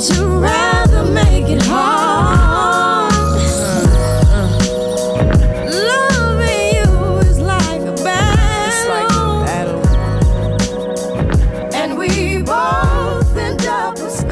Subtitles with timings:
[0.00, 3.12] But you rather make it hard.
[5.68, 9.86] Loving you is like a battle.
[11.74, 14.26] And we both end up with scars.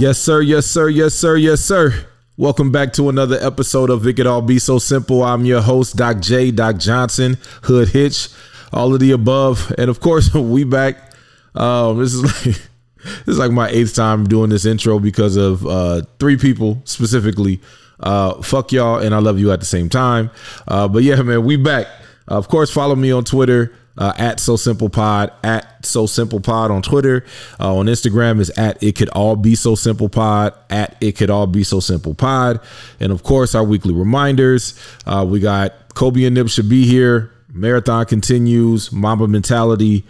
[0.00, 0.40] Yes, sir.
[0.40, 0.88] Yes, sir.
[0.88, 1.36] Yes, sir.
[1.36, 2.06] Yes, sir.
[2.38, 5.22] Welcome back to another episode of It Could All Be So Simple.
[5.22, 8.30] I'm your host, Doc J, Doc Johnson, Hood Hitch,
[8.72, 11.12] all of the above, and of course, we back.
[11.54, 12.56] Um, this is like
[13.04, 17.60] this is like my eighth time doing this intro because of uh, three people specifically.
[18.00, 20.30] Uh, fuck y'all, and I love you at the same time.
[20.66, 21.86] Uh, but yeah, man, we back.
[22.28, 26.40] Uh, of course, follow me on Twitter uh, at So Simple Pod, at So Simple
[26.40, 27.24] Pod on Twitter.
[27.60, 31.30] Uh, on Instagram is at It Could All Be So Simple Pod, at It Could
[31.30, 32.60] All Be So Simple Pod.
[33.00, 34.78] And of course, our weekly reminders.
[35.06, 37.30] Uh, we got Kobe and Nip should be here.
[37.52, 40.04] Marathon continues, Mamba mentality.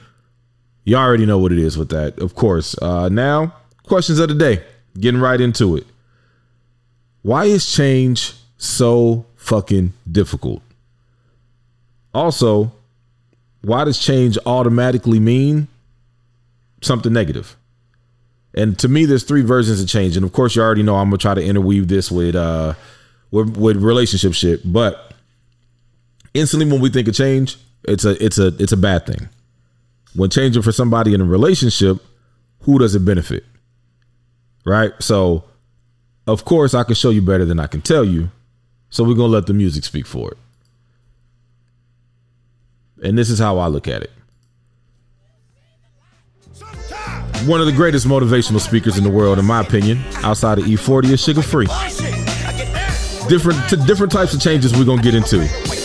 [0.85, 2.77] You already know what it is with that, of course.
[2.81, 3.55] Uh, now,
[3.87, 4.63] questions of the day.
[4.99, 5.87] Getting right into it.
[7.23, 10.63] Why is change so fucking difficult?
[12.13, 12.71] Also,
[13.63, 15.69] why does change automatically mean
[16.83, 17.57] something negative?
[18.55, 20.17] And to me, there's three versions of change.
[20.17, 22.75] And of course, you already know I'm gonna try to interweave this with uh
[23.31, 24.61] with, with relationship shit.
[24.71, 25.13] But
[26.35, 29.29] instantly when we think of change, it's a it's a it's a bad thing.
[30.15, 31.99] When changing for somebody in a relationship,
[32.61, 33.45] who does it benefit?
[34.65, 34.93] Right?
[35.01, 35.45] So
[36.27, 38.31] of course I can show you better than I can tell you.
[38.91, 40.39] So we're gonna let the music speak for it.
[43.03, 44.11] And this is how I look at it.
[47.47, 51.11] One of the greatest motivational speakers in the world, in my opinion, outside of E40
[51.11, 51.67] is Suga Free.
[53.29, 55.84] Different to different types of changes we're gonna get into.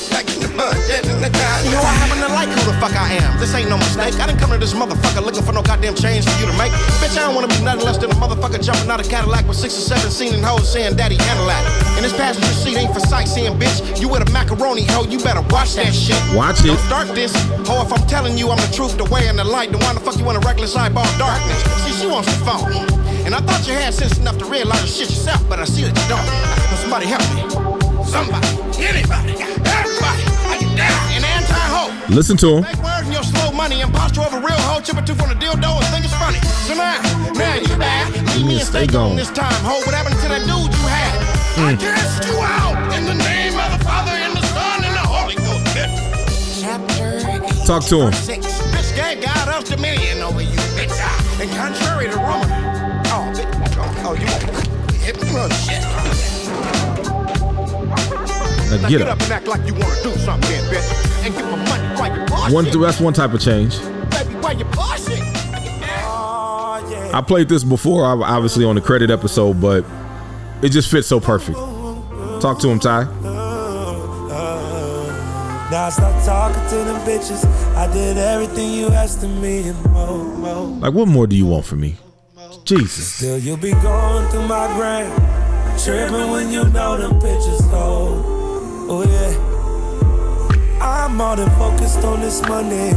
[3.39, 4.19] This ain't no mistake.
[4.19, 6.71] I didn't come to this motherfucker looking for no goddamn change for you to make.
[6.99, 9.55] Bitch, I don't wanna be nothing less than a motherfucker jumping out of Cadillac with
[9.55, 11.63] six or seven seen hoes saying daddy Cadillac.
[11.95, 13.99] And this passenger seat ain't for sightseeing, bitch.
[14.01, 16.19] You with a macaroni hoe, you better watch that shit.
[16.35, 16.67] Watch it.
[16.67, 17.31] Don't start this.
[17.67, 19.93] Ho, if I'm telling you I'm the truth, the way and the light, then why
[19.93, 21.63] the fuck you want a reckless eyeball darkness?
[21.87, 22.99] See, she wants the phone.
[23.23, 25.83] And I thought you had sense enough to realize the shit yourself, but I see
[25.83, 26.27] that you don't.
[26.83, 27.47] Somebody help me.
[28.03, 28.47] Somebody.
[28.83, 29.31] Anybody.
[29.63, 30.23] Everybody.
[30.43, 30.99] I get down.
[31.15, 32.13] An anti-hoe.
[32.13, 32.88] Listen to him.
[33.59, 35.85] Word and money, imposture of a real hoe, chip a tooth on a dildo and
[35.91, 36.39] think it's funny.
[36.63, 36.95] So now,
[37.35, 38.07] now you back.
[38.35, 39.83] Leave me and stay gone this time, hoe.
[39.83, 41.19] What happened to that dude you had?
[41.59, 41.79] I hmm.
[41.79, 45.35] cast you out in the name of the Father and the Son and the Holy
[45.35, 45.59] Ghost.
[46.61, 47.19] Chapter
[47.65, 48.13] Talk to him.
[48.13, 48.47] six.
[48.71, 50.95] Bitch gave God us dominion over you, bitch.
[51.41, 52.47] And contrary to rumor,
[53.11, 53.51] oh, bitch,
[54.07, 54.27] oh, you
[55.03, 55.83] hit me, oh, shit.
[58.69, 59.07] Now Now get up.
[59.09, 61.08] up and act like you wanna do something, bitch.
[61.21, 62.53] And give my money while you bullshit.
[62.53, 63.79] One that's one type of change.
[63.79, 65.19] Baby, while you bullshit.
[66.03, 67.11] Oh.
[67.13, 69.85] I played this before, obviously on the credit episode, but
[70.61, 71.57] it just fits so perfect.
[72.41, 73.03] Talk to him, Ty.
[75.71, 77.45] Now I stopped talking to them bitches.
[77.75, 80.65] I did everything you asked of me and more, more.
[80.65, 81.95] Like, what more do you want from me?
[82.65, 83.13] Jesus.
[83.13, 85.11] Still, you'll be going through my gram.
[85.77, 88.23] Tripping when you know them pictures go.
[88.89, 89.48] Oh, yeah.
[90.81, 92.91] I'm more than focused on this money.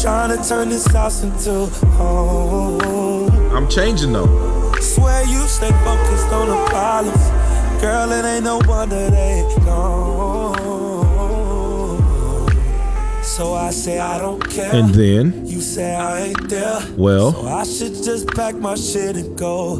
[0.00, 1.66] Trying to turn this house into
[1.96, 3.30] home.
[3.54, 4.72] I'm changing though.
[4.80, 7.80] Swear you stay focused on the problems.
[7.82, 10.68] Girl, it ain't no wonder they gone.
[13.22, 14.74] So I say I don't care.
[14.74, 16.80] And then, You say I ain't there.
[16.96, 17.32] Well?
[17.32, 19.76] So I should just pack my shit and go.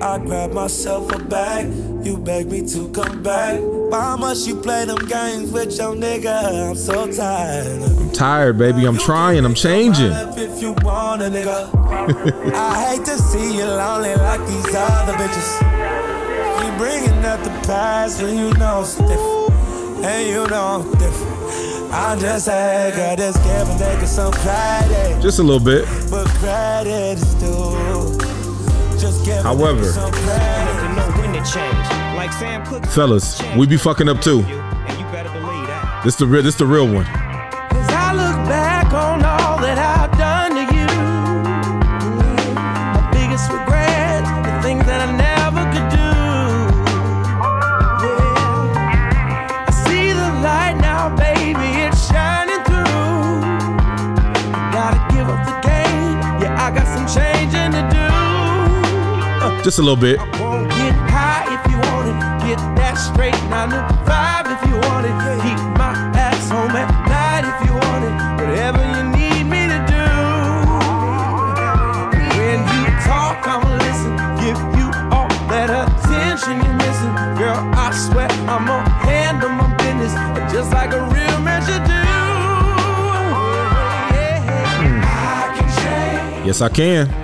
[0.00, 1.66] I grab myself a bag.
[2.04, 3.60] You beg me to come back.
[3.92, 6.70] Why must you play them games with your nigga?
[6.70, 7.82] I'm so tired.
[7.82, 8.86] I'm tired, baby.
[8.86, 9.44] I'm trying.
[9.44, 10.12] I'm changing.
[10.38, 11.68] If you want a nigga.
[12.54, 15.60] I hate to see you lonely like these other bitches.
[16.64, 20.06] You bringing up the past when you know it's different.
[20.06, 21.92] And you know I'm different.
[21.92, 25.20] I'm just saying, girl, just give a nigga some credit.
[25.20, 25.84] Just a little bit.
[26.10, 28.18] But credit is due.
[28.98, 29.82] Just give a However-
[32.14, 32.62] nigga some credit.
[32.62, 32.62] to know when to change.
[32.62, 32.86] Like Sam Cooke.
[32.86, 34.40] Fellas, we be fucking up too.
[34.42, 36.02] And you better believe that.
[36.04, 36.42] This the real.
[36.42, 37.04] This the real one.
[37.06, 40.86] Cause I look back on all that I've done to you.
[42.54, 46.10] My biggest regrets, the things that I never could do.
[48.06, 49.66] Yeah.
[49.68, 53.42] I see the light now, baby, it's shining through.
[54.72, 58.06] Gotta give up the game, yeah, I got some changing to do.
[59.44, 60.18] Uh, Just a little bit
[63.12, 65.14] straight nine to five if you want it.
[65.42, 68.14] Keep my ass home at night if you want it.
[68.40, 70.04] Whatever you need me to do.
[72.38, 74.12] When you talk, I'ma listen.
[74.42, 77.14] Give you all that attention you're missing.
[77.38, 78.76] Girl, I swear I'ma
[79.06, 80.12] handle my business
[80.52, 82.02] just like a real man should do.
[84.14, 86.44] Yeah.
[86.44, 87.21] Yes, I can.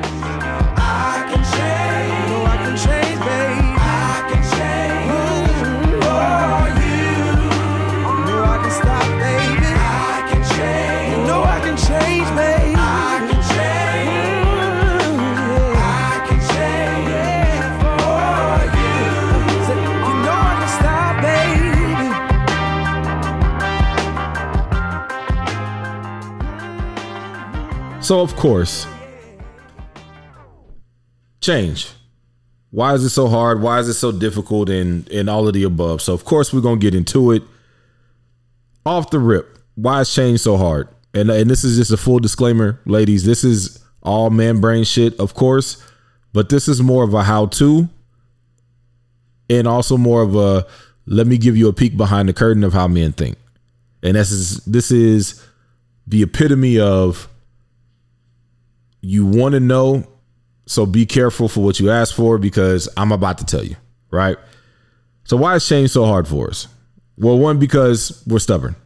[28.08, 28.87] So of course,
[31.43, 31.90] change.
[32.70, 33.60] Why is it so hard?
[33.60, 34.70] Why is it so difficult?
[34.70, 36.00] And and all of the above.
[36.00, 37.43] So of course we're gonna get into it.
[38.87, 40.88] Off the rip, why is change so hard?
[41.12, 43.26] And and this is just a full disclaimer, ladies.
[43.26, 45.76] This is all man brain shit, of course,
[46.32, 47.90] but this is more of a how to,
[49.50, 50.66] and also more of a
[51.04, 53.37] let me give you a peek behind the curtain of how men think.
[54.02, 55.44] And this is this is
[56.06, 57.28] the epitome of
[59.00, 60.06] you want to know
[60.67, 63.77] so be careful for what you ask for because i'm about to tell you
[64.11, 64.37] right?
[65.25, 66.69] So why is change so hard for us?
[67.19, 68.77] Well one because we're stubborn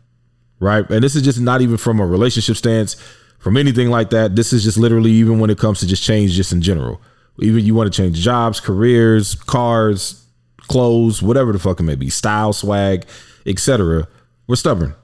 [0.60, 0.88] right?
[0.90, 2.94] And this is just not even from a relationship stance
[3.40, 4.36] from anything like that.
[4.36, 7.00] This is just literally even when it comes to just change just in general.
[7.40, 10.24] Even you want to change jobs careers cars
[10.58, 13.04] clothes whatever the fuck it may be style swag
[13.46, 14.06] etc
[14.46, 14.94] we're stubborn.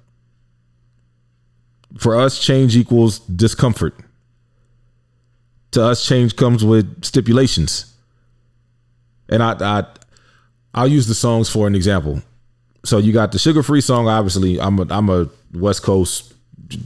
[1.98, 3.94] For us change equals discomfort
[5.72, 7.94] to us change comes with stipulations.
[9.28, 9.86] And i i
[10.74, 12.22] i'll use the songs for an example.
[12.84, 14.60] So you got the Suga Free song obviously.
[14.60, 16.32] I'm a i'm a west coast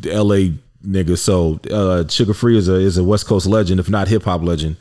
[0.04, 0.36] la
[0.84, 1.16] nigga.
[1.16, 4.76] So uh Suga Free is a is a west coast legend if not hip-hop legend.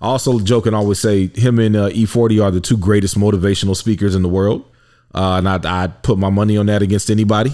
[0.00, 3.74] I also joke and always say him and uh, e40 are the two greatest motivational
[3.76, 4.64] speakers in the world.
[5.14, 7.52] Uh and i i put my money on that against anybody.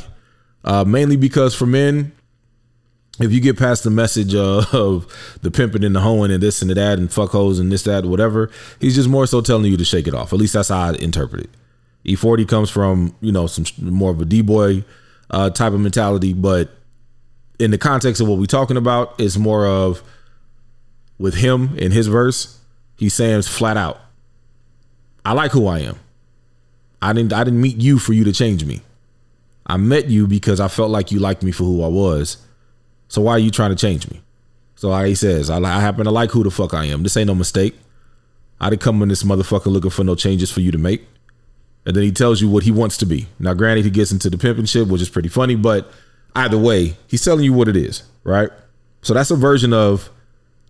[0.64, 2.12] Uh mainly because for men
[3.20, 6.70] if you get past the message of the pimping and the hoeing and this and
[6.70, 8.50] that and fuck hoes and this that whatever,
[8.80, 10.32] he's just more so telling you to shake it off.
[10.32, 11.50] At least that's how I interpret it.
[12.04, 14.84] E40 comes from you know some more of a d boy
[15.30, 16.70] uh, type of mentality, but
[17.58, 20.02] in the context of what we're talking about, it's more of
[21.18, 22.58] with him in his verse,
[22.96, 24.00] he's saying flat out,
[25.24, 25.98] I like who I am.
[27.00, 28.80] I didn't I didn't meet you for you to change me.
[29.66, 32.38] I met you because I felt like you liked me for who I was.
[33.12, 34.22] So why are you trying to change me?
[34.74, 37.02] So he says, I, I happen to like who the fuck I am.
[37.02, 37.74] This ain't no mistake.
[38.58, 41.06] I didn't come in this motherfucker looking for no changes for you to make.
[41.84, 43.26] And then he tells you what he wants to be.
[43.38, 45.90] Now, granted, he gets into the pimping shit, which is pretty funny, but
[46.34, 48.48] either way, he's telling you what it is, right?
[49.02, 50.08] So that's a version of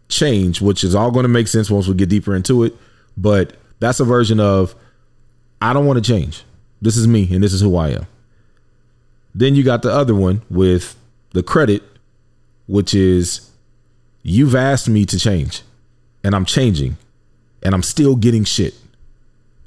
[0.08, 2.74] change, which is all going to make sense once we get deeper into it.
[3.16, 4.74] But that's a version of
[5.60, 6.42] I don't want to change.
[6.80, 8.08] This is me and this is who I am.
[9.32, 10.96] Then you got the other one with
[11.34, 11.84] the credit,
[12.66, 13.50] which is
[14.22, 15.62] you've asked me to change
[16.24, 16.96] and I'm changing
[17.62, 18.74] and I'm still getting shit.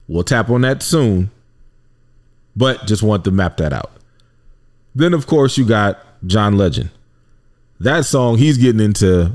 [0.08, 1.32] We'll tap on that soon,
[2.56, 3.92] but just want to map that out.
[4.94, 6.90] Then, of course, you got John Legend.
[7.80, 9.32] That song, he's getting into,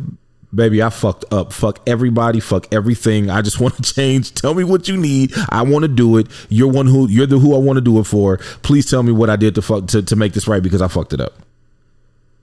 [0.55, 1.53] baby, I fucked up.
[1.53, 3.29] Fuck everybody, fuck everything.
[3.29, 4.35] I just want to change.
[4.35, 5.33] Tell me what you need.
[5.51, 6.29] I want to do it.
[6.49, 8.39] You're one who you're the who I want to do it for.
[8.63, 10.89] Please tell me what I did to fuck to, to make this right because I
[10.89, 11.35] fucked it up.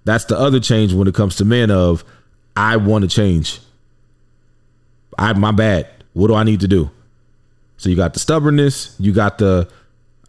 [0.07, 2.05] That's the other change when it comes to men of
[2.55, 3.59] I want to change.
[5.19, 5.85] I my bad.
[6.13, 6.89] What do I need to do?
[7.75, 9.69] So you got the stubbornness, you got the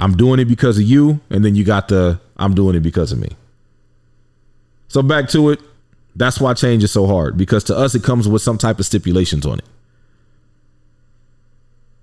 [0.01, 3.13] I'm doing it because of you, and then you got the I'm doing it because
[3.13, 3.29] of me.
[4.89, 5.61] So back to it.
[6.17, 8.85] That's why change is so hard because to us it comes with some type of
[8.85, 9.65] stipulations on it.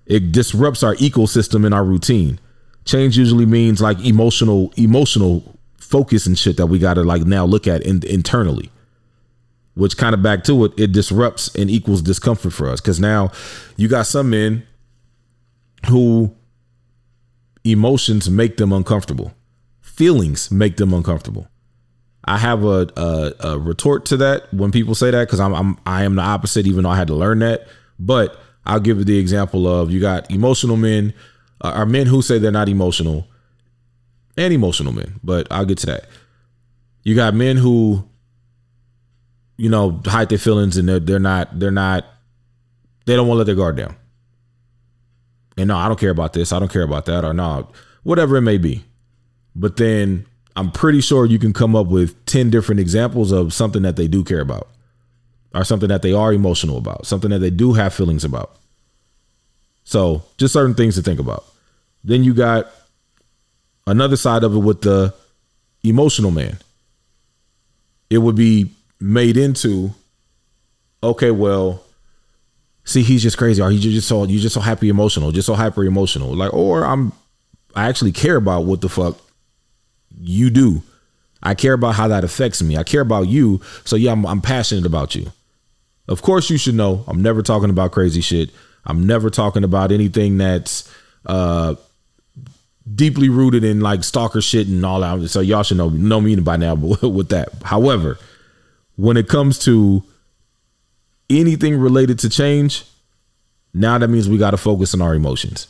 [0.05, 2.39] It disrupts our ecosystem and our routine.
[2.86, 5.54] Change usually means like emotional emotional
[5.86, 8.72] focus and shit that we got to like now look at in, internally.
[9.75, 13.32] Which kind of back to it, it disrupts and equals discomfort for us because now
[13.75, 14.65] you got some men
[15.88, 16.34] who
[17.65, 19.34] emotions make them uncomfortable,
[19.82, 21.48] feelings make them uncomfortable.
[22.24, 25.77] I have a, a, a retort to that when people say that because I'm, I'm
[25.86, 27.68] I am the opposite, even though I had to learn that.
[28.00, 31.13] But I'll give you the example of you got emotional men,
[31.62, 33.27] uh, are men who say they're not emotional,
[34.38, 35.20] and emotional men.
[35.24, 36.06] But I'll get to that.
[37.04, 38.08] You got men who,
[39.58, 42.06] you know, hide their feelings and they're they're not they're not
[43.06, 43.96] they don't want to let their guard down.
[45.58, 46.51] And no, I don't care about this.
[46.51, 47.70] I don't care about that, or no,
[48.04, 48.84] whatever it may be.
[49.56, 50.25] But then
[50.56, 54.08] I'm pretty sure you can come up with 10 different examples of something that they
[54.08, 54.68] do care about,
[55.54, 58.58] or something that they are emotional about, something that they do have feelings about.
[59.86, 61.46] So, just certain things to think about.
[62.04, 62.68] Then you got
[63.88, 65.13] another side of it with the
[65.84, 66.58] emotional man.
[68.10, 69.92] It would be made into,
[71.04, 71.84] okay, well,
[72.84, 75.54] see, he's just crazy, or he's just so you just so happy emotional, just so
[75.54, 76.34] hyper emotional.
[76.34, 77.12] Like, or I'm
[77.75, 79.18] I actually care about what the fuck
[80.18, 80.82] you do.
[81.44, 82.77] I care about how that affects me.
[82.77, 83.62] I care about you.
[83.84, 85.32] So yeah, I'm, I'm passionate about you.
[86.08, 88.51] Of course, you should know I'm never talking about crazy shit.
[88.86, 90.92] I'm never talking about anything that's
[91.25, 91.75] uh,
[92.94, 95.27] deeply rooted in like stalker shit and all that.
[95.30, 97.50] So y'all should know know me by now with that.
[97.63, 98.20] However,
[98.96, 100.04] when it comes to
[101.30, 102.84] anything related to change,
[103.74, 105.68] now that means we got to focus on our emotions.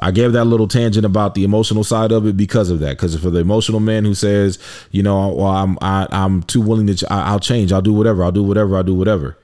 [0.00, 2.96] I gave that little tangent about the emotional side of it because of that.
[2.96, 4.58] Because for the emotional man who says,
[4.90, 7.94] you know, well, I'm I, I'm too willing to, ch- I, I'll change, I'll do
[7.94, 9.38] whatever, I'll do whatever, I'll do whatever.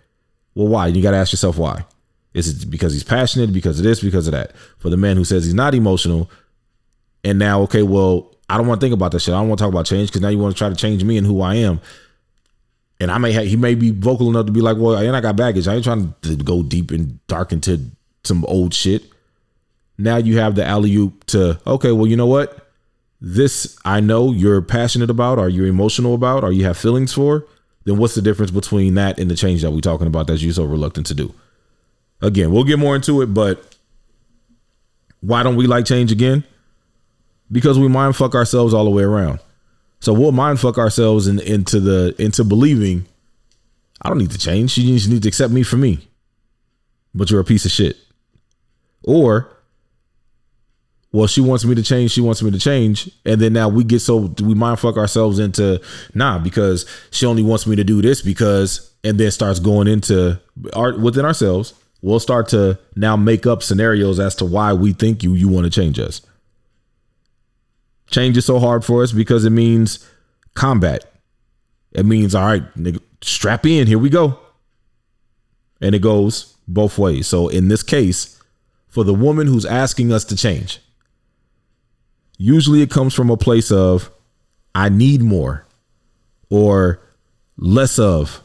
[0.54, 0.88] Well, why?
[0.88, 1.86] You got to ask yourself why.
[2.34, 4.52] Is it because he's passionate, because of this, because of that?
[4.78, 6.30] For the man who says he's not emotional,
[7.24, 9.34] and now, okay, well, I don't want to think about that shit.
[9.34, 11.04] I don't want to talk about change because now you want to try to change
[11.04, 11.80] me and who I am.
[13.00, 15.20] And I may have, he may be vocal enough to be like, well, and I
[15.20, 15.66] got baggage.
[15.66, 17.80] I ain't trying to go deep and dark into
[18.24, 19.04] some old shit.
[19.98, 22.70] Now you have the alley oop to, okay, well, you know what?
[23.20, 27.46] This I know you're passionate about, or you're emotional about, or you have feelings for.
[27.84, 30.52] Then what's the difference between that and the change that we're talking about that you're
[30.52, 31.34] so reluctant to do?
[32.22, 33.76] Again, we'll get more into it, but
[35.20, 36.44] why don't we like change again?
[37.50, 39.40] Because we mind fuck ourselves all the way around.
[40.00, 43.06] So we'll mind fuck ourselves in, into the into believing
[44.00, 44.76] I don't need to change.
[44.76, 46.08] You just need to accept me for me.
[47.14, 47.96] But you're a piece of shit.
[49.04, 49.48] Or
[51.12, 52.10] well, she wants me to change.
[52.10, 53.10] She wants me to change.
[53.24, 55.80] And then now we get so we mind fuck ourselves into
[56.14, 60.40] nah because she only wants me to do this because and then starts going into
[60.72, 61.74] art within ourselves.
[62.02, 65.64] We'll start to now make up scenarios as to why we think you you want
[65.64, 66.20] to change us.
[68.10, 70.06] Change is so hard for us because it means
[70.54, 71.04] combat.
[71.92, 73.86] It means all right, nigga, strap in.
[73.86, 74.38] Here we go.
[75.80, 77.26] And it goes both ways.
[77.26, 78.40] So in this case,
[78.88, 80.80] for the woman who's asking us to change,
[82.36, 84.10] usually it comes from a place of
[84.74, 85.66] I need more
[86.50, 87.00] or
[87.56, 88.42] less of.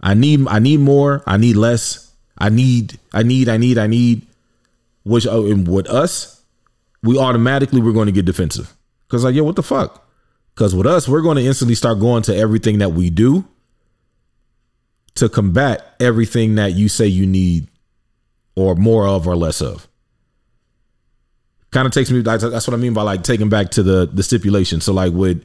[0.00, 2.11] I need I need more, I need less.
[2.42, 4.26] I need I need I need I need
[5.04, 6.42] which oh, and with us,
[7.02, 8.74] we automatically we're going to get defensive.
[9.08, 10.04] Cuz like, yo, what the fuck?
[10.56, 13.44] Cuz with us, we're going to instantly start going to everything that we do
[15.14, 17.68] to combat everything that you say you need
[18.56, 19.86] or more of or less of
[21.70, 24.22] kind of takes me that's what i mean by like taking back to the the
[24.22, 25.42] stipulation so like with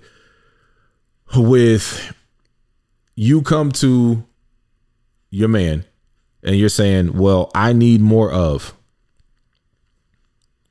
[1.35, 2.13] with
[3.15, 4.23] you come to
[5.29, 5.85] your man
[6.43, 8.73] and you're saying well i need more of.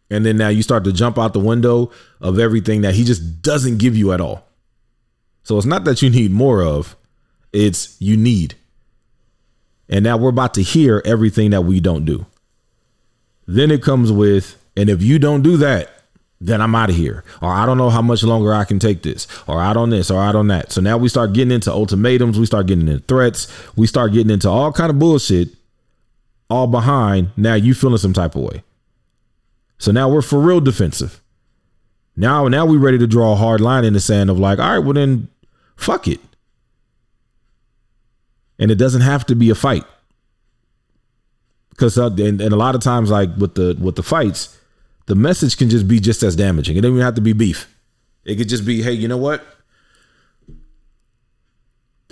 [0.08, 3.42] And then now you start to jump out the window of everything that he just
[3.42, 4.46] doesn't give you at all.
[5.42, 6.94] So it's not that you need more of
[7.52, 8.54] it's you need.
[9.88, 12.26] And now we're about to hear everything that we don't do.
[13.46, 15.95] Then it comes with and if you don't do that,
[16.46, 17.24] then I'm out of here.
[17.42, 19.26] Or I don't know how much longer I can take this.
[19.46, 20.70] Or I don't this or I don't that.
[20.70, 24.30] So now we start getting into ultimatums, we start getting into threats, we start getting
[24.30, 25.48] into all kind of bullshit,
[26.48, 28.62] all behind now you feeling some type of way.
[29.78, 31.20] So now we're for real defensive.
[32.16, 34.70] Now, now we ready to draw a hard line in the sand of like, all
[34.70, 35.28] right, well then
[35.76, 36.20] fuck it.
[38.58, 39.84] And it doesn't have to be a fight.
[41.70, 44.58] Because uh, and, and a lot of times, like with the with the fights,
[45.06, 46.76] the message can just be just as damaging.
[46.76, 47.72] It doesn't even have to be beef.
[48.24, 49.44] It could just be, hey, you know what?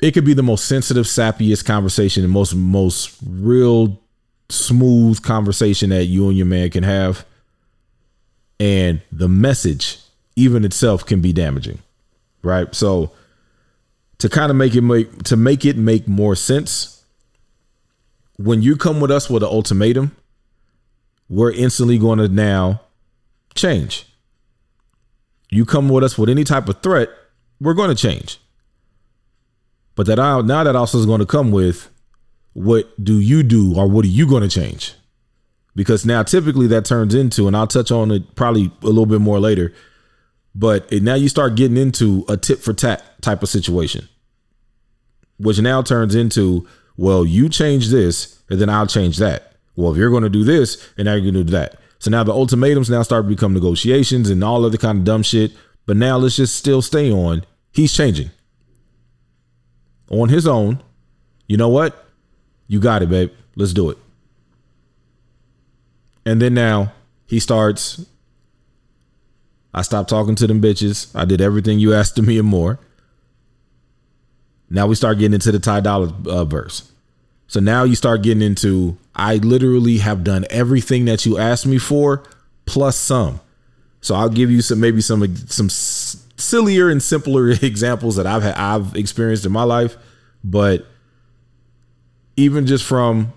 [0.01, 4.01] It could be the most sensitive, sappiest conversation, the most most real
[4.49, 7.25] smooth conversation that you and your man can have.
[8.61, 9.99] And the message,
[10.37, 11.79] even itself, can be damaging.
[12.43, 12.73] Right.
[12.75, 13.13] So
[14.19, 17.05] to kind of make it make to make it make more sense,
[18.37, 20.15] when you come with us with an ultimatum,
[21.29, 22.81] we're instantly going to now
[23.55, 24.07] change.
[25.51, 27.09] You come with us with any type of threat,
[27.61, 28.39] we're going to change.
[29.95, 31.89] But that now that also is going to come with
[32.53, 34.95] what do you do or what are you going to change?
[35.77, 39.21] Because now typically that turns into, and I'll touch on it probably a little bit
[39.21, 39.73] more later,
[40.55, 44.09] but it, now you start getting into a tit for tat type of situation,
[45.39, 49.53] which now turns into, well, you change this and then I'll change that.
[49.75, 51.81] Well, if you're going to do this and now you're going to do that.
[52.05, 55.23] So now the ultimatums now start to become negotiations and all other kind of dumb
[55.23, 55.53] shit.
[55.87, 57.47] But now let's just still stay on.
[57.73, 58.31] He's changing
[60.11, 60.83] on his own.
[61.47, 62.07] You know what?
[62.69, 63.33] You got it, babe.
[63.57, 63.97] Let's do it.
[66.27, 66.93] And then now
[67.25, 68.05] he starts
[69.73, 71.11] I stopped talking to them bitches.
[71.19, 72.81] I did everything you asked of me and more.
[74.69, 76.93] Now we start getting into the Ty Dolla uh, verse.
[77.47, 81.79] So now you start getting into I literally have done everything that you asked me
[81.79, 82.23] for
[82.67, 83.41] plus some.
[84.01, 88.55] So I'll give you some maybe some some sillier and simpler examples that I've had
[88.55, 89.97] I've experienced in my life,
[90.43, 90.87] but
[92.37, 93.33] even just from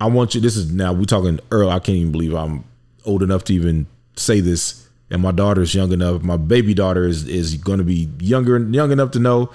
[0.00, 2.64] I want you this is now we're talking early I can't even believe I'm
[3.04, 3.86] old enough to even
[4.16, 8.10] say this and my daughter's young enough my baby daughter is is going to be
[8.20, 9.50] younger young enough to know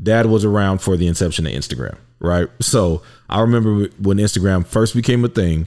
[0.00, 2.48] dad was around for the inception of Instagram, right?
[2.60, 5.66] So I remember when Instagram first became a thing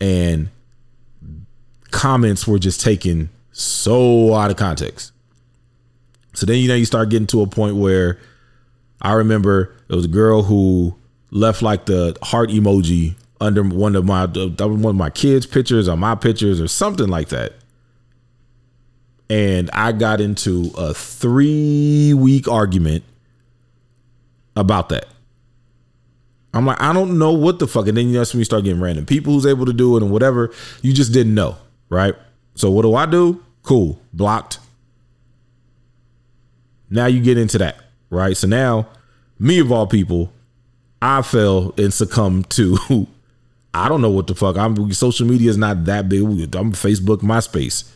[0.00, 0.48] and
[1.90, 5.12] comments were just taken so out of context.
[6.34, 8.18] So then you know you start getting to a point where
[9.02, 10.96] I remember there was a girl who
[11.30, 15.96] left like the heart emoji under one of my one of my kids' pictures or
[15.96, 17.54] my pictures or something like that.
[19.30, 23.04] And I got into a three week argument
[24.56, 25.06] about that.
[26.54, 27.86] I'm like, I don't know what the fuck.
[27.88, 30.10] And then that's when you start getting random people who's able to do it and
[30.10, 30.52] whatever.
[30.82, 31.56] You just didn't know,
[31.88, 32.14] right?
[32.54, 33.44] So what do I do?
[33.62, 34.58] Cool, blocked.
[36.90, 37.76] Now you get into that,
[38.10, 38.36] right?
[38.36, 38.88] So now,
[39.38, 40.32] me of all people,
[41.02, 42.78] I fell and succumbed to.
[43.74, 44.56] I don't know what the fuck.
[44.56, 46.22] I'm social media is not that big.
[46.22, 47.88] I'm Facebook, MySpace.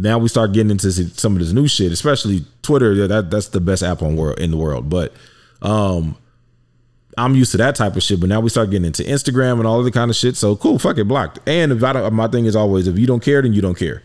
[0.00, 3.06] Now we start getting into some of this new shit, especially Twitter.
[3.06, 4.88] That that's the best app on world in the world.
[4.88, 5.12] But
[5.60, 6.16] um,
[7.18, 8.18] I'm used to that type of shit.
[8.18, 10.36] But now we start getting into Instagram and all of the kind of shit.
[10.36, 11.38] So cool, fuck it, blocked.
[11.46, 13.78] And if I don't, my thing is always if you don't care, then you don't
[13.78, 14.02] care.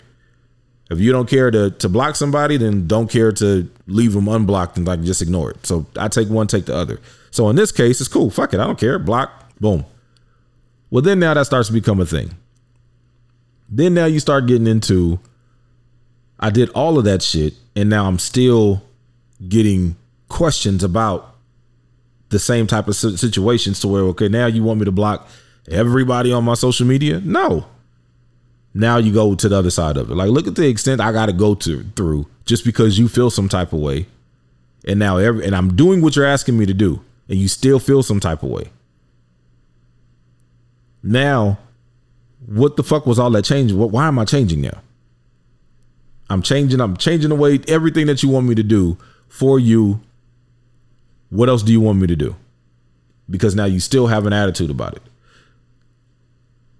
[0.91, 4.75] If you don't care to to block somebody, then don't care to leave them unblocked
[4.77, 5.65] and like just ignore it.
[5.65, 6.99] So I take one, take the other.
[7.31, 8.29] So in this case, it's cool.
[8.29, 8.99] Fuck it, I don't care.
[8.99, 9.31] Block,
[9.61, 9.85] boom.
[10.89, 12.35] Well, then now that starts to become a thing.
[13.69, 15.19] Then now you start getting into
[16.39, 18.83] I did all of that shit, and now I'm still
[19.47, 19.95] getting
[20.27, 21.35] questions about
[22.29, 25.27] the same type of situations to where okay now you want me to block
[25.69, 27.21] everybody on my social media?
[27.23, 27.65] No.
[28.73, 30.15] Now you go to the other side of it.
[30.15, 33.29] Like look at the extent i got to go to through just because you feel
[33.29, 34.07] some type of way.
[34.87, 37.79] And now every and i'm doing what you're asking me to do and you still
[37.79, 38.69] feel some type of way.
[41.03, 41.59] Now
[42.45, 43.71] what the fuck was all that change?
[43.73, 44.81] what why am i changing now
[46.29, 46.81] I'm changing.
[46.81, 50.01] I'm changing the way everything that you want me to do for you.
[51.29, 52.35] What else do you want me to do?
[53.29, 55.01] Because now you still have an attitude about it.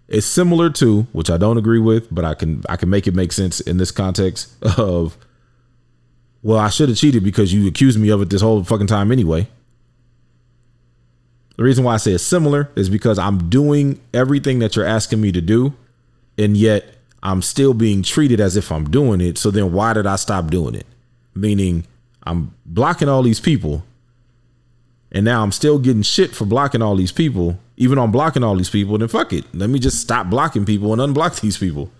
[0.07, 3.15] It's similar to, which I don't agree with, but I can I can make it
[3.15, 5.17] make sense in this context of
[6.45, 9.11] well, I should have cheated because you accused me of it this whole fucking time
[9.11, 9.47] anyway.
[11.57, 15.21] The reason why I say it's similar is because I'm doing everything that you're asking
[15.21, 15.73] me to do,
[16.37, 16.85] and yet
[17.23, 19.37] I'm still being treated as if I'm doing it.
[19.37, 20.85] So then why did I stop doing it?
[21.33, 21.85] Meaning
[22.23, 23.83] I'm blocking all these people.
[25.11, 27.57] And now I'm still getting shit for blocking all these people.
[27.77, 29.43] Even on blocking all these people, then fuck it.
[29.53, 31.91] Let me just stop blocking people and unblock these people.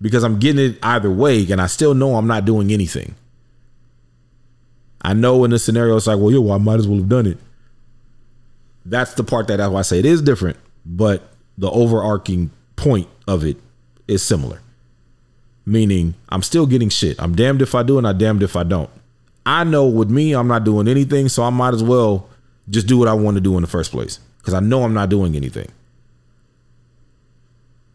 [0.00, 3.14] Because I'm getting it either way and I still know I'm not doing anything.
[5.02, 7.08] I know in this scenario it's like, well, yo, well, I might as well have
[7.08, 7.38] done it.
[8.84, 11.22] That's the part that I say it is different, but
[11.56, 13.56] the overarching point of it
[14.08, 14.60] is similar.
[15.64, 17.20] Meaning, I'm still getting shit.
[17.20, 18.90] I'm damned if I do and I'm damned if I don't.
[19.44, 22.28] I know with me, I'm not doing anything, so I might as well
[22.70, 24.94] just do what I want to do in the first place because I know I'm
[24.94, 25.70] not doing anything.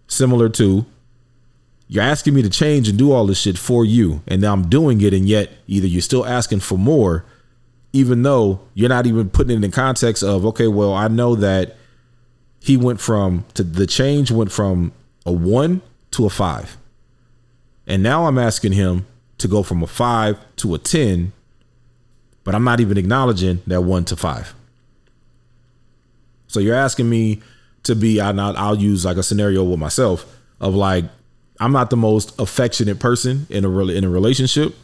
[0.08, 0.86] Similar to
[1.90, 4.68] you're asking me to change and do all this shit for you, and now I'm
[4.68, 7.24] doing it, and yet either you're still asking for more,
[7.94, 11.78] even though you're not even putting it in context of okay, well, I know that
[12.60, 14.92] he went from to the change went from
[15.26, 15.82] a one
[16.18, 16.78] to a five.
[17.86, 19.06] And now I'm asking him
[19.38, 21.32] to go from a five to a 10,
[22.44, 24.56] but I'm not even acknowledging that one to five.
[26.48, 27.44] So you're asking me
[27.84, 30.26] to be, I'll, I'll use like a scenario with myself
[30.60, 31.06] of like,
[31.60, 34.76] I'm not the most affectionate person in a really in a relationship,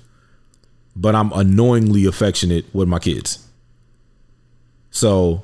[0.95, 3.47] but I'm annoyingly affectionate with my kids.
[4.91, 5.43] So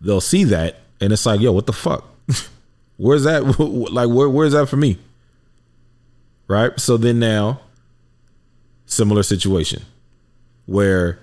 [0.00, 2.04] they'll see that and it's like, yo, what the fuck?
[2.98, 3.42] Where's that?
[3.58, 4.98] like, where, where's that for me?
[6.48, 6.78] Right.
[6.78, 7.60] So then now,
[8.86, 9.82] similar situation
[10.66, 11.18] where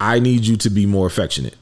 [0.00, 1.56] I need you to be more affectionate.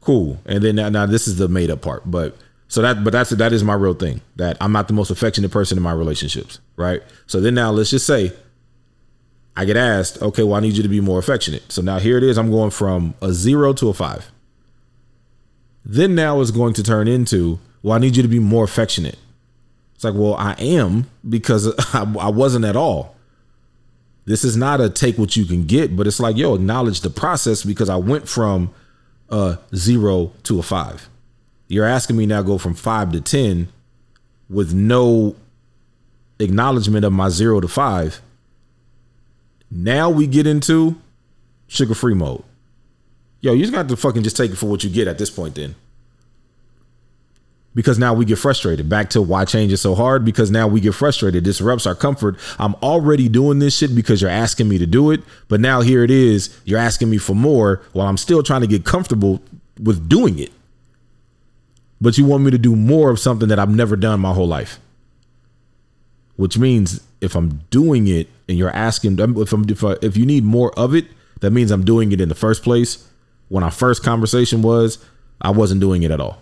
[0.00, 0.40] Cool.
[0.46, 2.36] And then now, now this is the made up part, but
[2.68, 4.20] so that, but that's that is my real thing.
[4.36, 6.60] That I'm not the most affectionate person in my relationships.
[6.76, 7.02] Right.
[7.26, 8.32] So then now let's just say
[9.56, 11.70] I get asked, okay, well, I need you to be more affectionate.
[11.70, 12.38] So now here it is.
[12.38, 14.30] I'm going from a zero to a five.
[15.84, 19.18] Then now it's going to turn into, well, I need you to be more affectionate.
[20.00, 23.16] It's like, well, I am because I, I wasn't at all.
[24.24, 27.10] This is not a take what you can get, but it's like, yo, acknowledge the
[27.10, 28.72] process because I went from
[29.28, 31.10] a zero to a five.
[31.68, 33.68] You're asking me now go from five to 10
[34.48, 35.36] with no
[36.38, 38.22] acknowledgement of my zero to five.
[39.70, 40.96] Now we get into
[41.68, 42.42] Suga Free mode.
[43.42, 45.28] Yo, you just got to fucking just take it for what you get at this
[45.28, 45.74] point, then.
[47.74, 48.88] Because now we get frustrated.
[48.88, 50.24] Back to why change is so hard.
[50.24, 51.44] Because now we get frustrated.
[51.44, 52.36] Disrupts our comfort.
[52.58, 55.20] I'm already doing this shit because you're asking me to do it.
[55.48, 56.58] But now here it is.
[56.64, 59.40] You're asking me for more while I'm still trying to get comfortable
[59.80, 60.50] with doing it.
[62.00, 64.48] But you want me to do more of something that I've never done my whole
[64.48, 64.80] life.
[66.36, 70.16] Which means if I'm doing it and you're asking um, if I'm if, I, if
[70.16, 71.06] you need more of it,
[71.40, 73.06] that means I'm doing it in the first place.
[73.48, 75.04] When our first conversation was,
[75.40, 76.40] I wasn't doing it at all.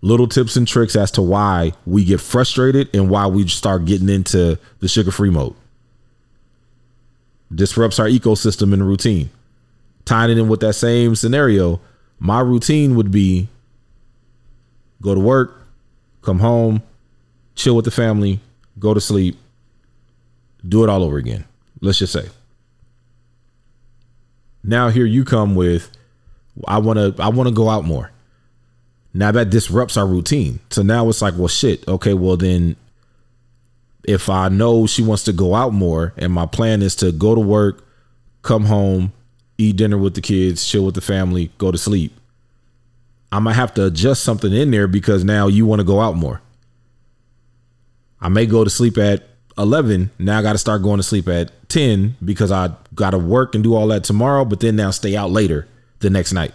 [0.00, 4.08] Little tips and tricks as to why we get frustrated and why we start getting
[4.08, 5.54] into the Suga Free mode.
[7.52, 9.30] Disrupts our ecosystem and routine.
[10.04, 11.80] Tying it in with that same scenario,
[12.18, 13.48] my routine would be
[15.02, 15.66] go to work,
[16.22, 16.82] come home,
[17.54, 18.40] chill with the family,
[18.78, 19.36] go to sleep,
[20.66, 21.44] do it all over again.
[21.80, 22.28] Let's just say.
[24.62, 25.90] Now here you come with
[26.66, 28.10] I want to I want to go out more.
[29.18, 30.60] Now that disrupts our routine.
[30.70, 32.76] So now it's like, well shit, okay, well then
[34.04, 37.34] if I know she wants to go out more and my plan is to go
[37.34, 37.84] to work,
[38.42, 39.12] come home,
[39.58, 42.12] eat dinner with the kids, chill with the family, go to sleep.
[43.32, 46.14] I might have to adjust something in there because now you want to go out
[46.14, 46.40] more.
[48.20, 49.24] I may go to sleep at
[49.58, 50.12] 11.
[50.20, 53.56] Now I got to start going to sleep at 10 because I got to work
[53.56, 55.66] and do all that tomorrow, but then now stay out later
[55.98, 56.54] the next night,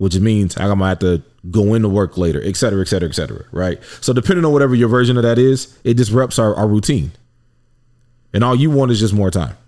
[0.00, 3.12] which means I'm gonna have to go into work later, et cetera, et cetera, et
[3.12, 3.44] cetera.
[3.52, 3.78] Right.
[4.00, 7.12] So depending on whatever your version of that is, it disrupts our, our routine.
[8.32, 9.58] And all you want is just more time.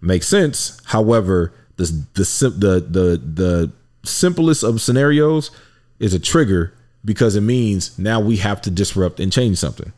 [0.00, 0.80] Makes sense.
[0.84, 3.72] However, the the the the the
[4.04, 5.50] simplest of scenarios
[5.98, 6.72] is a trigger
[7.04, 9.92] because it means now we have to disrupt and change something.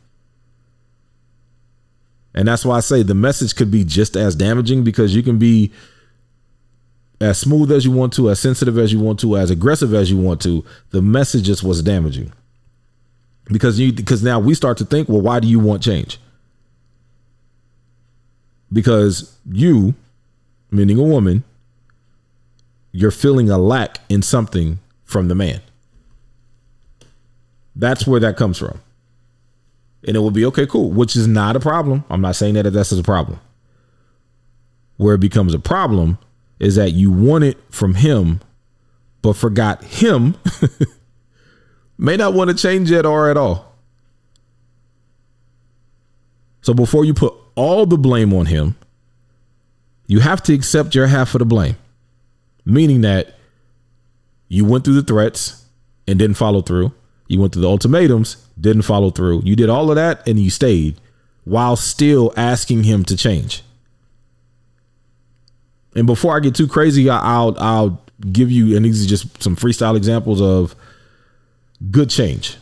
[2.33, 5.37] And that's why I say the message could be just as damaging because you can
[5.37, 5.71] be
[7.21, 10.09] as smooth as you want to, as sensitive as you want to, as aggressive as
[10.09, 10.63] you want to.
[10.91, 12.31] The message just was damaging.
[13.45, 16.19] Because you because now we start to think, well, why do you want change?
[18.71, 19.95] Because you,
[20.69, 21.43] meaning a woman,
[22.91, 25.61] you're feeling a lack in something from the man.
[27.75, 28.79] That's where that comes from.
[30.07, 32.03] And it will be okay, cool, which is not a problem.
[32.09, 33.39] I'm not saying that that's a problem.
[34.97, 36.19] Where it becomes a problem
[36.59, 38.41] is that you want it from him,
[39.21, 40.35] but forgot him
[41.97, 43.75] may not want to change it or at all.
[46.61, 48.75] So before you put all the blame on him,
[50.07, 51.77] you have to accept your half of the blame,
[52.65, 53.35] meaning that
[54.47, 55.65] you went through the threats
[56.07, 56.93] and didn't follow through.
[57.27, 59.43] You went through the ultimatums, didn't follow through.
[59.45, 60.99] You did all of that and you stayed
[61.43, 63.63] while still asking him to change.
[65.95, 69.55] And before I get too crazy, I'll I'll give you and these are just some
[69.55, 70.75] freestyle examples of
[71.91, 72.57] good change.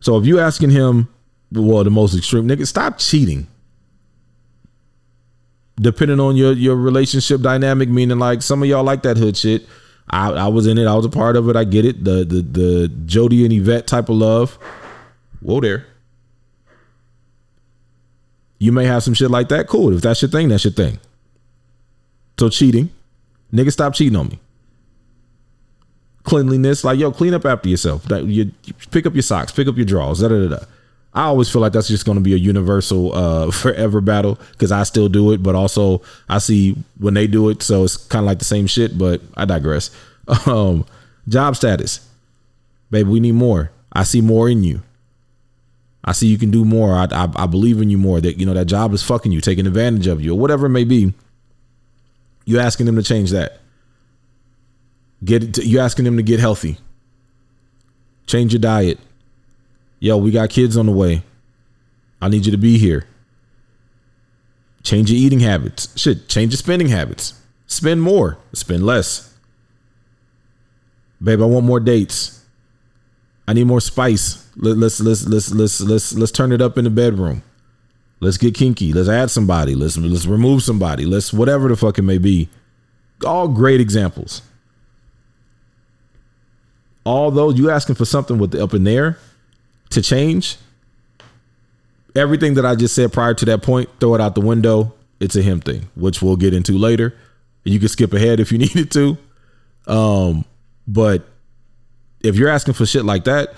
[0.00, 1.08] So if you asking him,
[1.52, 3.46] well, the most extreme nigga, stop cheating.
[5.80, 9.66] Depending on your your relationship dynamic, meaning like some of y'all like that hood shit.
[10.10, 10.86] I, I was in it.
[10.86, 11.56] I was a part of it.
[11.56, 12.02] I get it.
[12.02, 14.58] The the the Jody and Yvette type of love.
[15.40, 15.86] Whoa there.
[18.58, 19.68] You may have some shit like that.
[19.68, 19.94] Cool.
[19.94, 20.98] If that's your thing, that's your thing.
[22.38, 22.90] So cheating,
[23.52, 24.38] nigga, stop cheating on me.
[26.22, 28.06] Cleanliness, like yo, clean up after yourself.
[28.10, 30.20] You, you pick up your socks, pick up your drawers.
[30.20, 30.64] Da, da, da, da.
[31.14, 34.70] I always feel like that's just going to be a universal, uh, forever battle because
[34.70, 38.22] I still do it, but also I see when they do it, so it's kind
[38.22, 38.96] of like the same shit.
[38.96, 39.90] But I digress.
[40.46, 40.84] Um,
[41.26, 42.06] job status,
[42.90, 43.70] baby, we need more.
[43.94, 44.82] I see more in you.
[46.04, 46.92] I see you can do more.
[46.92, 48.20] I, I, I believe in you more.
[48.20, 50.70] That you know that job is fucking you, taking advantage of you, or whatever it
[50.70, 51.14] may be.
[52.48, 53.60] You asking them to change that.
[55.22, 56.78] Get to, you asking them to get healthy.
[58.26, 58.98] Change your diet.
[60.00, 61.22] Yo, we got kids on the way.
[62.22, 63.06] I need you to be here.
[64.82, 65.92] Change your eating habits.
[66.00, 67.34] Shit, change your spending habits.
[67.66, 69.36] Spend more, spend less.
[71.22, 72.46] Babe, I want more dates.
[73.46, 74.48] I need more spice.
[74.56, 77.42] Let, let's let's let's let's let's let's turn it up in the bedroom.
[78.20, 78.92] Let's get kinky.
[78.92, 79.74] Let's add somebody.
[79.74, 81.04] Let's let's remove somebody.
[81.04, 82.48] Let's whatever the fuck it may be.
[83.24, 84.42] All great examples.
[87.08, 89.18] although you asking for something with the up in there
[89.90, 90.56] to change,
[92.14, 94.92] everything that I just said prior to that point, throw it out the window.
[95.18, 97.16] It's a him thing, which we'll get into later.
[97.64, 99.16] You can skip ahead if you needed to.
[99.86, 100.44] Um,
[100.86, 101.26] but
[102.20, 103.54] if you're asking for shit like that,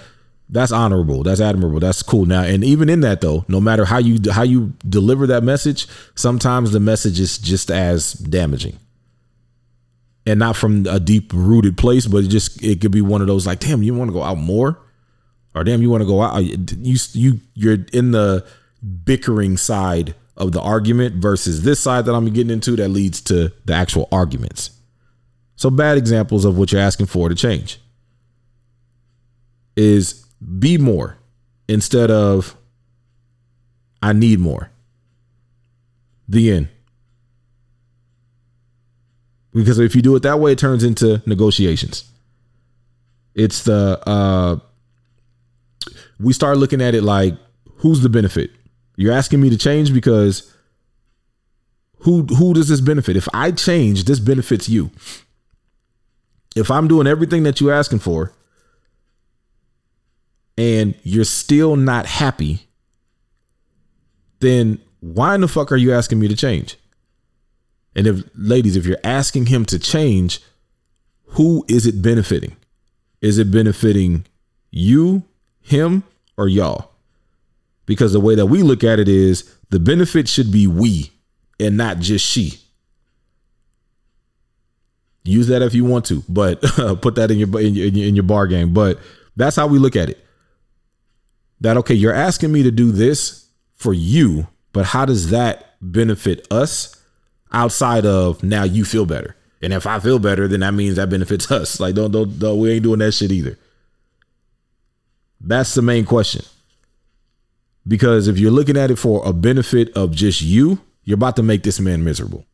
[0.53, 1.23] that's honorable.
[1.23, 1.81] That's admirable.
[1.81, 2.27] That's cool.
[2.27, 5.87] Now, and even in that though, no matter how you how you deliver that message,
[6.15, 8.79] sometimes the message is just as damaging.
[10.27, 13.27] And not from a deep rooted place, but it just it could be one of
[13.27, 14.79] those like, damn, you want to go out more,
[15.55, 16.39] or damn, you want to go out.
[16.41, 18.45] You you you're in the
[19.05, 23.53] bickering side of the argument versus this side that I'm getting into that leads to
[23.65, 24.71] the actual arguments.
[25.57, 27.79] So bad examples of what you're asking for to change
[29.77, 30.25] is
[30.59, 31.19] be more
[31.69, 32.57] instead of
[34.03, 34.71] I need more.
[36.29, 36.69] The end.
[39.53, 42.05] Because if you do it that way, it turns into negotiations.
[43.35, 44.57] It's the uh
[46.19, 47.35] we start looking at it like
[47.77, 48.51] who's the benefit?
[48.97, 50.55] You're asking me to change because
[52.01, 53.17] who who does this benefit?
[53.17, 54.91] If I change, this benefits you.
[56.57, 58.33] If I'm doing everything that you're asking for,
[60.61, 62.67] and you're still not happy,
[64.41, 66.77] then why in the fuck are you asking me to change?
[67.97, 70.41] And if ladies, if you're asking him to change,
[71.29, 72.57] who is it benefiting?
[73.23, 74.27] Is it benefiting
[74.71, 75.23] you,
[75.63, 76.03] him,
[76.37, 76.91] or y'all?
[77.87, 81.11] Because the way that we look at it is the benefit should be we
[81.59, 82.59] and not just she.
[85.25, 86.61] Use that if you want to, but
[87.01, 88.75] put that in your, in your in your bar game.
[88.75, 88.99] But
[89.37, 90.27] that's how we look at it
[91.61, 96.47] that okay, you're asking me to do this for you, but how does that benefit
[96.51, 96.97] us
[97.53, 99.37] outside of now you feel better?
[99.63, 101.81] And if I feel better, then that means that benefits us.
[101.81, 103.59] Like don't don't, don't we ain't doing that shit either.
[105.41, 106.45] That's the main question.
[107.89, 111.43] Because if you're looking at it for a benefit of just you, you're about to
[111.43, 112.45] make this man miserable.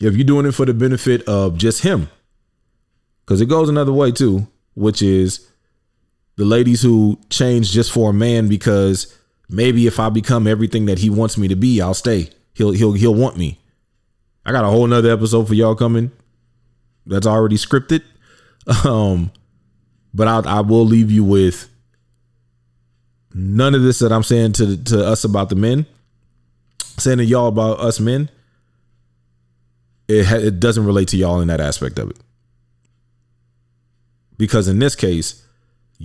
[0.00, 2.10] If you're doing it for the benefit of just him,
[3.24, 5.48] because it goes another way too, which is
[6.36, 9.16] the ladies who change just for a man because
[9.48, 12.30] maybe if I become everything that he wants me to be, I'll stay.
[12.54, 13.60] He'll he'll he'll want me.
[14.44, 16.10] I got a whole nother episode for y'all coming.
[17.06, 18.02] That's already scripted.
[18.86, 19.30] Um,
[20.14, 21.68] but I I will leave you with
[23.34, 25.84] none of this that I'm saying to to us about the men,
[26.96, 28.30] saying to y'all about us men.
[30.08, 32.16] It ha- it doesn't relate to y'all in that aspect of it,
[34.38, 35.43] because in this case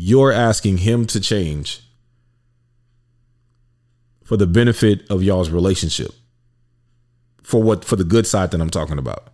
[0.01, 1.81] you're asking him to change
[4.23, 6.11] for the benefit of y'all's relationship.
[7.43, 9.27] For what for the good side that I'm talking about.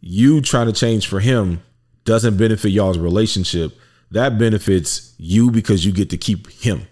[0.00, 1.62] You trying to change for him
[2.06, 3.76] doesn't benefit y'all's relationship.
[4.10, 6.86] That benefits you because you get to keep him.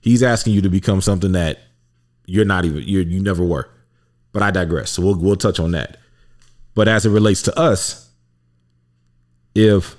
[0.00, 1.60] He's asking you to become something that
[2.26, 3.70] you're not even you you never were.
[4.32, 4.90] But I digress.
[4.90, 5.98] So we'll we'll touch on that.
[6.74, 8.10] But as it relates to us,
[9.54, 9.94] if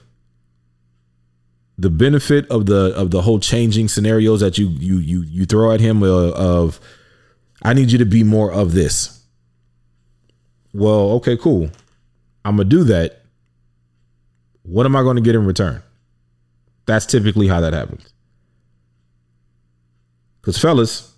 [1.77, 5.71] the benefit of the of the whole changing scenarios that you you you you throw
[5.71, 6.79] at him uh, of
[7.63, 9.23] I need you to be more of this.
[10.73, 11.69] Well, okay, cool.
[12.43, 13.23] I'm gonna do that.
[14.63, 15.81] What am I going to get in return?
[16.85, 18.05] That's typically how that happens.
[20.41, 21.13] Cause fellas,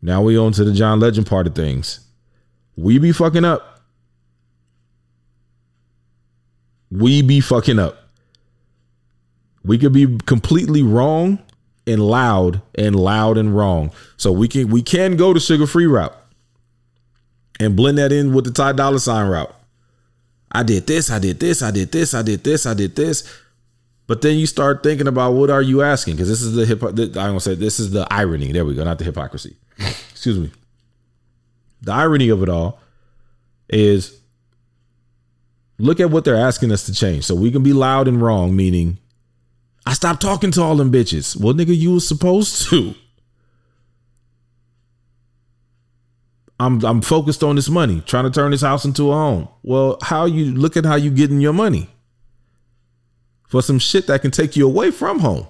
[0.00, 2.00] now we on to the John Legend part of things.
[2.76, 3.80] We be fucking up.
[6.90, 8.05] We be fucking up.
[9.66, 11.40] We could be completely wrong
[11.86, 13.92] and loud and loud and wrong.
[14.16, 16.16] So we can we can go the Suga Free route
[17.60, 19.54] and blend that in with the Ty Dolla Sign route.
[20.52, 23.24] I did this, I did this, I did this, I did this, I did this.
[24.06, 26.14] But then you start thinking about what are you asking?
[26.14, 26.82] Because this is the hip.
[26.82, 28.52] I don't say this is the irony.
[28.52, 29.56] There we go, not the hypocrisy.
[29.78, 30.50] Excuse me.
[31.82, 32.78] The irony of it all
[33.68, 34.20] is
[35.78, 37.24] look at what they're asking us to change.
[37.24, 38.98] So we can be loud and wrong, meaning
[39.86, 41.40] I stopped talking to all them bitches.
[41.40, 42.94] Well, nigga, you was supposed to.
[46.58, 49.48] I'm I'm focused on this money, trying to turn this house into a home.
[49.62, 51.90] Well, how you look at how you getting your money
[53.46, 55.46] for some shit that can take you away from home.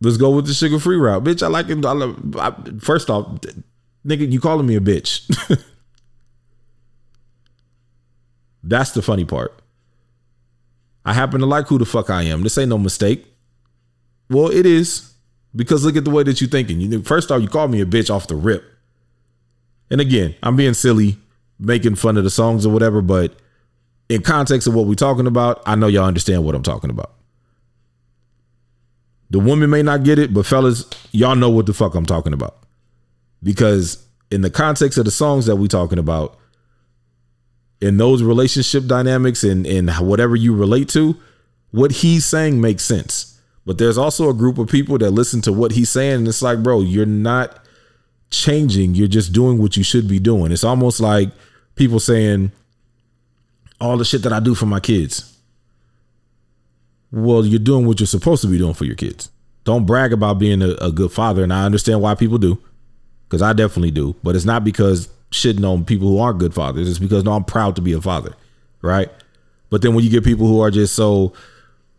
[0.00, 1.42] Let's go with the Suga Free route, bitch.
[1.42, 1.84] I like it.
[1.84, 3.40] I love, I, first off,
[4.06, 5.26] nigga, you calling me a bitch?
[8.62, 9.60] That's the funny part.
[11.04, 12.42] I happen to like who the fuck I am.
[12.42, 13.26] This ain't no mistake.
[14.30, 15.14] Well, it is
[15.56, 16.80] because look at the way that you're thinking.
[16.80, 18.64] You first off, you called me a bitch off the rip.
[19.90, 21.16] And again, I'm being silly,
[21.58, 23.34] making fun of the songs or whatever, but
[24.08, 27.14] in context of what we're talking about, I know y'all understand what I'm talking about.
[29.30, 32.32] The woman may not get it, but fellas, y'all know what the fuck I'm talking
[32.32, 32.56] about.
[33.42, 36.38] Because in the context of the songs that we're talking about,
[37.80, 41.16] in those relationship dynamics and, and whatever you relate to,
[41.70, 43.40] what he's saying makes sense.
[43.64, 46.42] But there's also a group of people that listen to what he's saying, and it's
[46.42, 47.62] like, bro, you're not
[48.30, 48.94] changing.
[48.94, 50.52] You're just doing what you should be doing.
[50.52, 51.30] It's almost like
[51.74, 52.52] people saying,
[53.80, 55.36] all the shit that I do for my kids.
[57.12, 59.30] Well, you're doing what you're supposed to be doing for your kids.
[59.64, 61.42] Don't brag about being a, a good father.
[61.42, 62.58] And I understand why people do,
[63.28, 64.16] because I definitely do.
[64.22, 66.88] But it's not because shitting on people who aren't good fathers.
[66.88, 68.34] It's because no, I'm proud to be a father,
[68.82, 69.10] right?
[69.70, 71.34] But then when you get people who are just so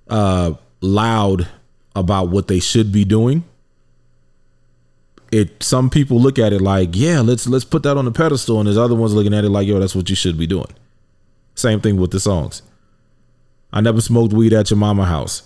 [0.10, 1.48] uh, loud
[1.96, 3.44] about what they should be doing,
[5.32, 8.60] it some people look at it like, yeah, let's let's put that on the pedestal,
[8.60, 10.72] and there's other ones looking at it like, yo, that's what you should be doing.
[11.56, 12.62] Same thing with the songs.
[13.72, 15.44] I never smoked weed at your mama house.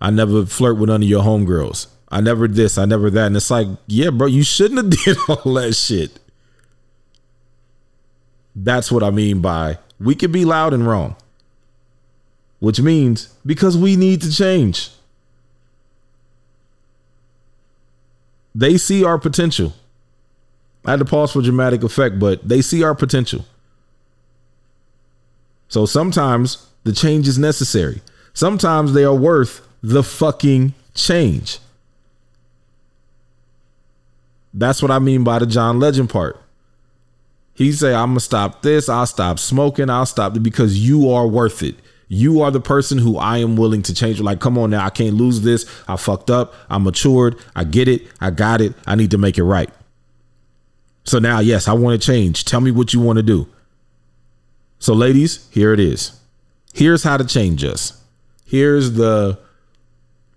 [0.00, 1.88] I never flirt with none of your homegirls.
[2.08, 3.26] I never this, I never that.
[3.26, 6.18] And it's like, yeah, bro, you shouldn't have did all that shit.
[8.54, 11.16] That's what I mean by we can be loud and wrong.
[12.58, 14.90] Which means because we need to change.
[18.54, 19.72] They see our potential.
[20.84, 23.44] I had to pause for dramatic effect, but they see our potential.
[25.68, 28.02] So sometimes the change is necessary.
[28.34, 31.58] Sometimes they are worth the fucking change.
[34.52, 36.41] That's what I mean by the John Legend part.
[37.54, 41.26] He say, I'm gonna stop this, I'll stop smoking, I'll stop it because you are
[41.26, 41.76] worth it.
[42.08, 44.20] You are the person who I am willing to change.
[44.20, 45.64] Like, come on now, I can't lose this.
[45.88, 46.54] I fucked up.
[46.68, 47.38] I matured.
[47.56, 48.02] I get it.
[48.20, 48.74] I got it.
[48.86, 49.70] I need to make it right.
[51.04, 52.44] So now, yes, I want to change.
[52.44, 53.48] Tell me what you want to do.
[54.78, 56.20] So, ladies, here it is.
[56.74, 58.02] Here's how to change us.
[58.44, 59.38] Here's the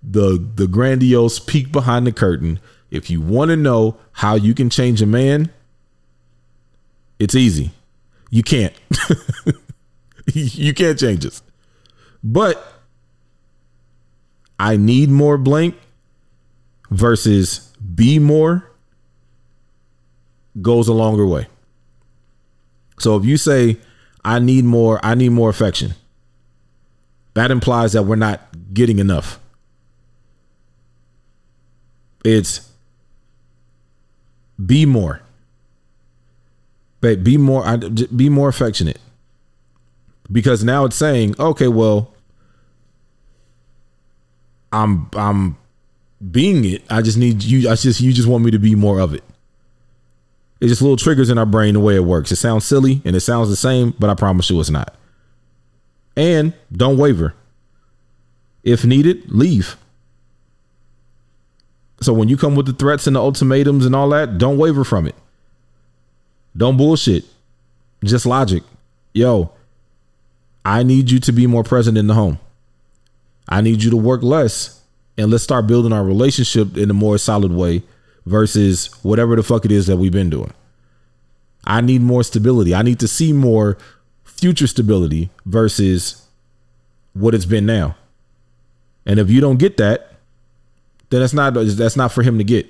[0.01, 2.59] the the grandiose peek behind the curtain.
[2.89, 5.51] If you want to know how you can change a man,
[7.19, 7.71] it's easy.
[8.29, 8.73] You can't.
[10.33, 11.41] you can't change us.
[12.23, 12.73] But
[14.59, 15.75] I need more blank
[16.89, 18.71] versus be more
[20.61, 21.47] goes a longer way.
[22.99, 23.77] So if you say
[24.23, 25.93] I need more, I need more affection.
[27.33, 28.41] That implies that we're not
[28.73, 29.39] getting enough.
[32.23, 32.71] It's
[34.65, 35.21] be more.
[37.05, 38.99] But be more I, be more affectionate.
[40.31, 42.11] Because now it's saying, okay, well,
[44.71, 45.55] I'm I'm
[46.31, 46.81] being it.
[46.89, 49.23] I just need you I just you just want me to be more of it.
[50.59, 52.31] It's just little triggers in our brain the way it works.
[52.31, 54.95] It sounds silly and it sounds the same, but I promise you it's not.
[56.17, 57.35] And don't waver.
[58.63, 59.77] If needed, leave.
[62.01, 64.83] So when you come with the threats and the ultimatums and all that, don't waver
[64.83, 65.13] from it.
[66.55, 67.25] Don't bullshit.
[68.03, 68.63] Just logic.
[69.13, 69.51] Yo,
[70.63, 72.39] I need you to be more present in the home.
[73.47, 74.81] I need you to work less
[75.17, 77.83] and let's start building our relationship in a more solid way
[78.25, 80.53] versus whatever the fuck it is that we've been doing.
[81.65, 82.75] I need more stability.
[82.75, 83.77] I need to see more
[84.23, 86.25] future stability versus
[87.13, 87.95] what it's been now.
[89.05, 90.11] And if you don't get that,
[91.09, 92.67] then that's not that's not for him to get.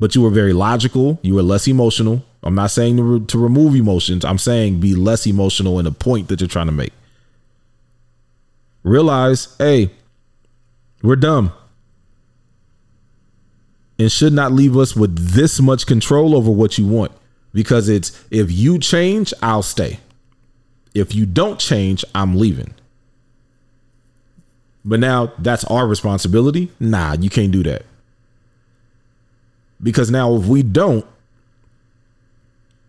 [0.00, 1.18] But you were very logical.
[1.22, 2.24] You were less emotional.
[2.42, 4.24] I'm not saying to, re- to remove emotions.
[4.24, 6.92] I'm saying be less emotional in the point that you're trying to make.
[8.84, 9.90] Realize, hey,
[11.02, 11.52] we're dumb
[13.98, 17.12] and should not leave us with this much control over what you want
[17.52, 19.98] because it's if you change, I'll stay.
[20.94, 22.74] If you don't change, I'm leaving.
[24.84, 26.70] But now that's our responsibility.
[26.80, 27.84] Nah, you can't do that.
[29.82, 31.06] Because now if we don't,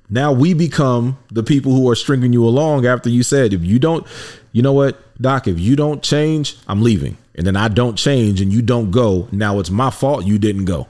[0.09, 3.77] now we become the people who are stringing you along after you said, if you
[3.77, 4.07] don't,
[4.51, 7.17] you know what, Doc, if you don't change, I'm leaving.
[7.35, 9.27] And then I don't change and you don't go.
[9.31, 10.87] Now it's my fault you didn't go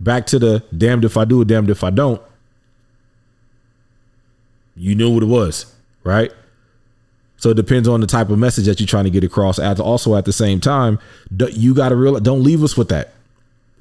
[0.00, 2.20] back to the damned if I do, damned if I don't.
[4.76, 6.30] You knew what it was, right?
[7.38, 9.58] So it depends on the type of message that you're trying to get across.
[9.58, 10.98] Also at the same time,
[11.30, 13.13] you got to realize don't leave us with that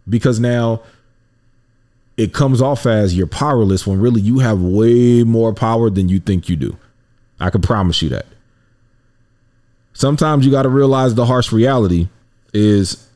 [0.08, 0.82] because now
[2.18, 6.20] it comes off as you're powerless when really you have way more power than you
[6.20, 6.78] think you do.
[7.40, 8.26] I can promise you that.
[9.94, 12.08] Sometimes you got to realize the harsh reality
[12.54, 13.08] is,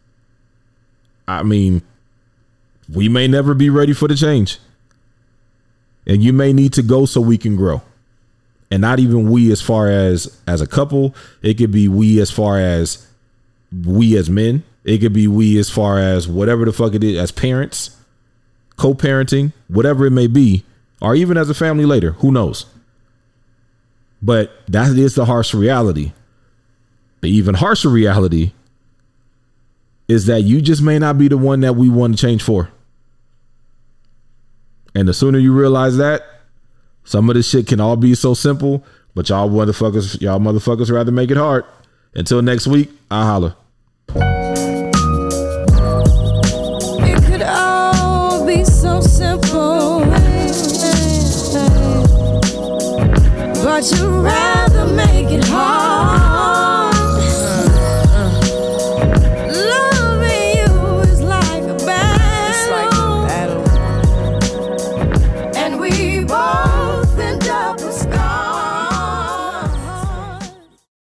[1.28, 1.82] I mean,
[2.92, 4.60] we may never be ready for the change.
[6.06, 7.82] And you may need to go so we can grow.
[8.72, 12.32] And not even we as far as as a couple, it could be we as
[12.32, 13.06] far as
[13.86, 14.64] we as men.
[14.88, 17.98] It could be we as far as whatever the fuck it is as parents,
[18.78, 20.64] co-parenting, whatever it may be,
[21.02, 22.66] or even as a family later, who knows.
[24.22, 26.14] But that is the harsh reality.
[27.20, 28.54] The even harsher reality
[30.08, 32.70] is that you just may not be the one that we want to change for.
[34.96, 36.24] And the sooner you realize that,
[37.04, 41.12] some of this shit can all be so simple, but y'all motherfuckers, y'all motherfuckers rather
[41.12, 41.66] make it hard.
[42.16, 43.54] Until next week, I holler.
[53.78, 55.97] But you rather make it hard.